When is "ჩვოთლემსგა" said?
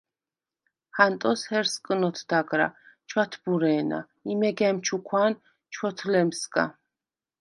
5.73-6.65